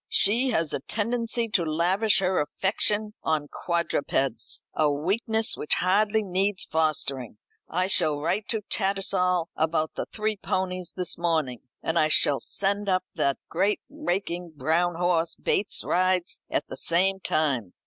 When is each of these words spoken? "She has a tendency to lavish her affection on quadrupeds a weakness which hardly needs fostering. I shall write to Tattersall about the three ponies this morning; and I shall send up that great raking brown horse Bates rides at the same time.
"She 0.09 0.49
has 0.49 0.73
a 0.73 0.79
tendency 0.79 1.47
to 1.49 1.63
lavish 1.63 2.21
her 2.21 2.39
affection 2.39 3.13
on 3.21 3.47
quadrupeds 3.47 4.63
a 4.73 4.91
weakness 4.91 5.55
which 5.55 5.75
hardly 5.75 6.23
needs 6.23 6.63
fostering. 6.63 7.37
I 7.69 7.85
shall 7.85 8.19
write 8.19 8.47
to 8.47 8.61
Tattersall 8.67 9.49
about 9.55 9.93
the 9.93 10.07
three 10.11 10.37
ponies 10.37 10.93
this 10.97 11.19
morning; 11.19 11.59
and 11.83 11.99
I 11.99 12.07
shall 12.07 12.39
send 12.39 12.89
up 12.89 13.03
that 13.13 13.37
great 13.47 13.81
raking 13.89 14.53
brown 14.55 14.95
horse 14.95 15.35
Bates 15.35 15.83
rides 15.83 16.41
at 16.49 16.65
the 16.65 16.77
same 16.77 17.19
time. 17.19 17.75